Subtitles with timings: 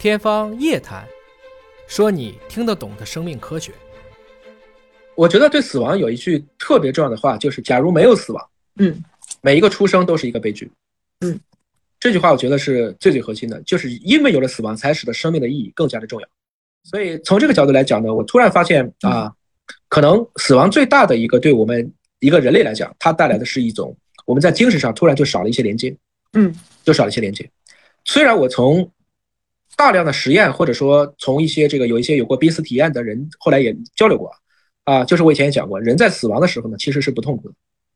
[0.00, 1.06] 天方夜谭，
[1.86, 3.70] 说你听得懂的生命科学。
[5.14, 9.04] 我觉得对死亡有一句特别重要的话，就是假如没有死亡，嗯
[9.42, 10.72] 每一个出生都是一个悲剧。
[11.20, 11.38] 嗯，
[11.98, 16.26] 这句话我觉得是最最核心的，就是因为有了死亡，才使得生命的意义更加的重要。
[16.82, 19.30] 所以从这个角度来讲呢，我突然发现啊，
[19.90, 23.94] 可能死亡最大的一个对我们一个人类来讲，它带来的是一种
[24.24, 25.94] 我们在精神上突然就少了一些连接，
[26.32, 26.54] 嗯
[26.84, 27.46] 就少了一些连接。
[28.06, 28.90] 虽然我从
[29.80, 34.30] 大量的实验，或者说从一些这个有一些有过濒死体验的人，后来也交流过
[34.84, 37.54] 啊，就是我以前也讲过，人在死亡的时候呢，其实是不痛苦的，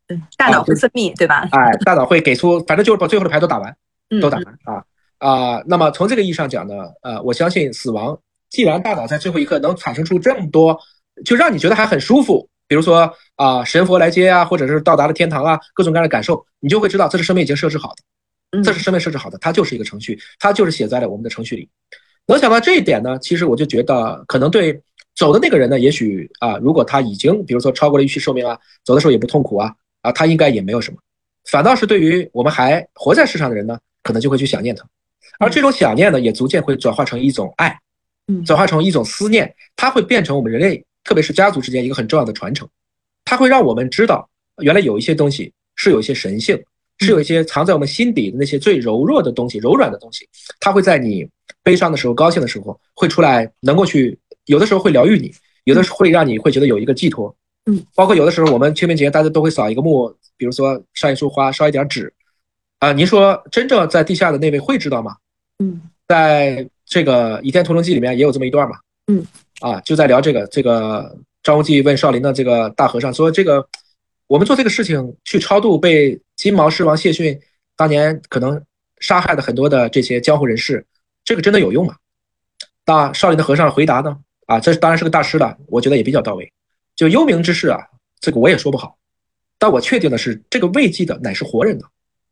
[0.08, 1.46] 嗯，大脑会分泌，对吧？
[1.52, 3.76] 哎，大脑会给出，反正就是把最后的牌都打完，
[4.08, 4.82] 嗯都打完啊
[5.18, 5.62] 啊。
[5.66, 10.80] 那么从这个意义上讲呢，呃，我相信死亡，既然大脑在最后一刻能产生出这么多，
[11.22, 17.96] 就让你觉得还很舒服，比如说啊神佛来接啊，或者是到达了天堂啊，各种各样的感受，你就会知道这是生命已经设置好的。
[18.54, 21.68] 嗯这是生命设置好的，它就是一个程序，它就是写在了我们的程序里。
[22.26, 24.80] 能想到这一点呢，其实我就觉得可能对
[25.14, 30.98] 走的那个人呢，也许啊，如果他已经比如说超过了预期寿命啊，走的时候也不痛苦啊啊，他应该也没有什么。
[31.50, 34.86] 反倒是对于我们还活在世上的人呢，可能就会去想念他，
[35.38, 37.78] 而这种想念呢，也逐渐会转化成一种爱，
[38.28, 42.66] 嗯转化成一种思念，它会变成我们人类，特别是家族之间一个很重要的传承。
[43.26, 44.28] 它会让我们知道，
[44.62, 46.58] 原来有一些东西是有一些神性，
[46.98, 50.28] 是有一些藏在我们心底的那些最柔弱的东西、柔软的东西，
[50.60, 51.26] 它会在你
[51.62, 55.32] 悲伤的时候、高兴的时候会出来，能够去，有的时候会疗愈你，
[55.64, 57.34] 有的时候会让你会觉得有一个寄托。
[57.66, 62.12] 嗯，包括有的时候我们清明节大家都会扫一个墓，比如说上一束花，烧一点纸。
[62.78, 65.16] 啊，您说真正在地下的那位会知道吗？
[65.58, 68.76] 嗯在这个《倚天屠龙记》里面也有这么一段嘛。
[69.06, 69.24] 嗯，
[69.60, 73.66] 啊，就在聊这个这个张无忌问少林的这个大和尚说：“这个
[74.26, 77.40] 我们做这个事情去超度被金毛狮王谢逊
[77.74, 78.62] 当年可能
[79.00, 80.84] 杀害的很多的这些江湖人士，
[81.24, 81.96] 这个真的有用吗？”
[82.84, 84.14] 那少林的和尚回答呢
[84.44, 86.52] ：“啊，这当然是个大师了，我觉得也比较到位。
[86.94, 87.80] 就幽冥之事啊，
[88.20, 88.98] 这个我也说不好，
[89.58, 91.86] 但我确定的是，这个慰藉的乃是活人的。”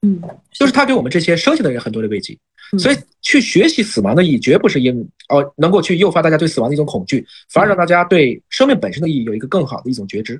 [0.05, 0.21] 嗯，
[0.51, 2.39] 就是他给我们这些生下的人很多的慰藉，
[2.75, 10.39] 嗯所以去学习死亡的意义，绝不是因哦能够去诱发大家对死亡的一种恐惧，反而让大家对生命本身的意义有一个更好的一种觉知。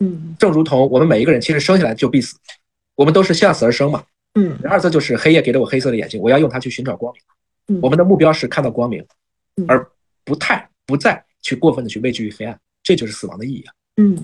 [0.00, 2.36] 嗯正如同我们每一个人其实生下来就必死，
[2.94, 4.04] 我们都是向死而生嘛。
[4.34, 7.22] 嗯然而这就是黑夜给了我黑色的眼睛，我要用它去寻找光明。
[7.68, 9.04] 嗯我们的目标是看到光明
[9.56, 9.86] 嗯，而
[10.24, 13.72] 不太不再去过分的去畏惧于黑暗，这就是死亡的意义啊。
[13.96, 14.18] 嗯。